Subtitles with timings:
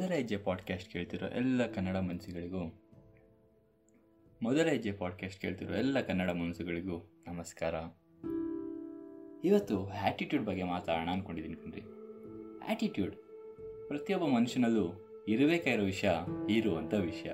[0.00, 2.82] ಹೆಜ್ಜೆ ಪಾಡ್ಕಾಸ್ಟ್ ಕೇಳ್ತಿರೋ ಎಲ್ಲ ಕನ್ನಡ ಮನಸ್ಸುಗಳಿಗೂ
[4.42, 7.74] ಮೊದಲ ಹೆಜ್ಜೆ ಪಾಡ್ಕಾಸ್ಟ್ ಕೇಳ್ತಿರೋ ಎಲ್ಲ ಕನ್ನಡ ಮನಸ್ಸುಗಳಿಗೂ ನಮಸ್ಕಾರ.
[9.44, 11.80] ಇವತ್ತು ಆ್ಯಟಿಟ್ಯೂಡ್ ಬಗ್ಗೆ ಮಾತಾಡೋಣ ಅಂದ್ಕೊಂಡಿದ್ದೀನಿ ಕಣ್ರಿ.
[12.66, 13.16] ಆ್ಯಟಿಟ್ಯೂಡ್
[13.88, 16.10] ಪ್ರತಿಯೊಬ್ಬ ಮನುಷ್ಯನಲ್ಲೂ ಇರಬೇಕಾಗಿರೋ ವಿಷಯ,
[16.50, 17.30] ಇರುವಂಥ ವಿಷಯ.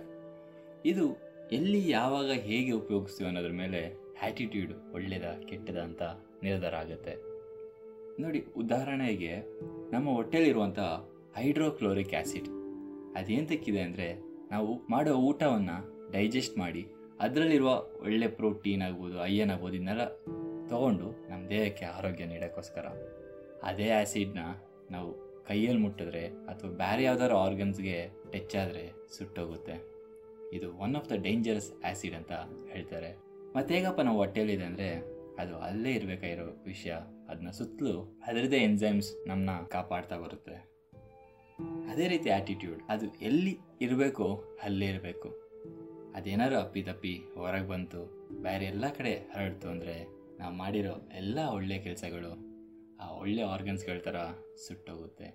[0.87, 1.17] ಇದು
[1.53, 6.03] ಎಲ್ಲಿ, ಯಾವಾಗ, ಹೇಗೆ ಉಪಯೋಗಿಸ್ತೀವಿ ಅನ್ನೋದ್ರ ಮೇಲೆ ಆ್ಯಟಿಟ್ಯೂಡ್ ಒಳ್ಳೆಯದ ಕೆಟ್ಟದ ಅಂತ
[6.43, 7.15] ನಿರ್ಧಾರ ಆಗುತ್ತೆ.
[8.23, 9.37] ನೋಡಿ, ಉದಾಹರಣೆಗೆ
[9.93, 10.79] ನಮ್ಮ ಹೊಟ್ಟೆಲಿರುವಂಥ
[11.41, 12.49] ಹೈಡ್ರೋಕ್ಲೋರಿಕ್ ಆ್ಯಸಿಡ್
[13.19, 14.09] ಅದೇಂತಕ್ಕಿದೆ ಅಂದರೆ
[14.53, 15.77] ನಾವು ಮಾಡೋ ಊಟವನ್ನು
[16.15, 16.83] ಡೈಜೆಸ್ಟ್ ಮಾಡಿ
[17.25, 17.71] ಅದರಲ್ಲಿರುವ
[18.05, 20.05] ಒಳ್ಳೆ ಪ್ರೋಟೀನ್ ಆಗ್ಬೋದು ಅಯ್ಯನ್ ಆಗ್ಬೋದು, ಇದನ್ನೆಲ್ಲ
[20.71, 22.87] ತೊಗೊಂಡು ನಮ್ಮ ದೇಹಕ್ಕೆ ಆರೋಗ್ಯ ನೀಡೋಕ್ಕೋಸ್ಕರ
[23.69, 24.43] ಅದೇ ಆ್ಯಸಿಡ್ನ
[24.95, 25.09] ನಾವು
[25.49, 27.97] ಕೈಯಲ್ಲಿ ಮುಟ್ಟಿದ್ರೆ ಅಥವಾ ಬೇರೆ ಯಾವ್ದಾದ್ರು ಆರ್ಗನ್ಸ್ಗೆ
[28.33, 28.85] ಟಚ್ ಆದರೆ
[29.17, 29.77] ಸುಟ್ಟೋಗುತ್ತೆ.
[30.57, 32.33] ಇದು one of the dangerous acid ಅಂತ
[32.73, 33.11] ಹೇಳ್ತಾರೆ.
[33.57, 34.89] ಮತ್ತೆ ಹೇಗಪ್ಪ ನಾವು ಹೊಟ್ಟೆಯಲ್ಲಿದೆ ಅಂದರೆ
[35.43, 36.95] ಅದು ಅಲ್ಲೇ ಇರಬೇಕಾಗಿರೋ ವಿಷಯ.
[37.31, 37.95] ಅದನ್ನ ಸುತ್ತಲೂ
[38.29, 40.57] ಅದರದೇ ಎನ್ಸೈಮ್ಸ್ ನಮ್ಮನ್ನ ಕಾಪಾಡ್ತಾ ಬರುತ್ತೆ.
[41.91, 43.53] ಅದೇ ರೀತಿ ಆ್ಯಟಿಟ್ಯೂಡ್ ಅದು ಎಲ್ಲಿ
[43.85, 44.27] ಇರಬೇಕೋ
[44.67, 45.29] ಅಲ್ಲೇ ಇರಬೇಕು.
[46.19, 48.01] ಅದೇನಾದ್ರು ಅಪ್ಪಿ ತಪ್ಪಿ ಹೊರಗೆ ಬಂತು,
[48.47, 49.97] ಬೇರೆ ಎಲ್ಲ ಕಡೆ ಹರಡ್ತು ಅಂದರೆ
[50.41, 52.33] ನಾವು ಮಾಡಿರೋ ಎಲ್ಲ ಒಳ್ಳೆ ಕೆಲಸಗಳು
[53.03, 54.19] ಆ ಒಳ್ಳೆ ಆರ್ಗನ್ಸ್ಗಳ ಥರ
[54.65, 55.29] ಸುಟ್ಟೋಗುತ್ತೆ.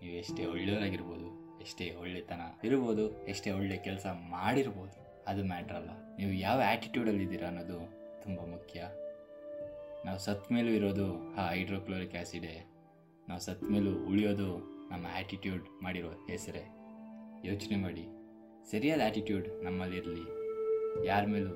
[0.00, 1.28] ನೀವು ಎಷ್ಟೇ ಒಳ್ಳೆಯವರಾಗಿರ್ಬೋದು,
[1.64, 4.98] ಎಷ್ಟೇ ಒಳ್ಳೆತನ ಇರ್ಬೋದು, ಎಷ್ಟೇ ಒಳ್ಳೆ ಕೆಲಸ ಮಾಡಿರ್ಬೋದು,
[5.30, 5.90] ಅದು ಮ್ಯಾಟ್ರ್ ಅಲ್ಲ.
[6.18, 7.78] ನೀವು ಯಾವ ಆ್ಯಟಿಟ್ಯೂಡಲ್ಲಿ ಇದ್ದೀರಾ ಅನ್ನೋದು
[8.24, 8.80] ತುಂಬ ಮುಖ್ಯ.
[10.06, 11.06] ನಾವು ಸತ್ತ ಮೇಲೂ ಇರೋದು
[11.40, 12.54] ಆ ಹೈಡ್ರೋಕ್ಲೋರಿಕ್ ಆ್ಯಸಿಡೇ
[13.28, 14.48] ನಾವು ಸತ್ ಮೇಲೂ ಉಳಿಯೋದು
[14.90, 16.68] ನಮ್ಮ ಆ್ಯಟಿಟ್ಯೂಡ್ ಮಾಡಿರೋ ಹೆಸರೇ.
[17.44, 18.06] ಯೋಚನೆ ಮಾಡಿ.
[18.70, 20.46] ಸರಿಯಾದ ಆ್ಯಟಿಟ್ಯೂಡ್ ನಮ್ಮಲ್ಲಿರಲಿ.
[21.08, 21.50] ಯಾರ ಮೇಲೂ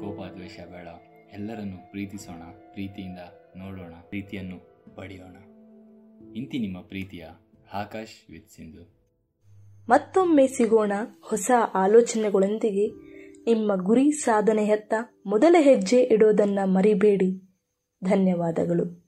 [0.00, 0.88] ಕೋಪ, ದ್ವೇಷ ಬೇಡ.
[1.32, 3.18] ಎಲ್ಲರನ್ನು ಪ್ರೀತಿಸೋಣ, ಪ್ರೀತಿಯಿಂದ
[3.56, 5.36] ನೋಡೋಣ, ಪ್ರೀತಿಯನ್ನು ಪಡೆಯೋಣ.
[6.36, 7.26] ಇಂತಿ ನಿಮ್ಮ ಪ್ರೀತಿಯ
[7.72, 8.98] ಆಕಾಶ್ ವಿತ್ ಸಿಂಧು.
[9.88, 13.08] ಮತ್ತೊಮ್ಮೆ ಸಿಗೋಣ ಹೊಸ ಆಲೋಚನೆಗಳೊಂದಿಗೆ.
[13.44, 14.94] ನಿಮ್ಮ ಗುರಿ ಸಾಧನೆಯತ್ತ
[15.26, 17.42] ಮೊದಲ ಹೆಜ್ಜೆ ಇಡೋದನ್ನ ಮರಿಬೇಡಿ.
[18.04, 19.07] ಧನ್ಯವಾದಗಳು.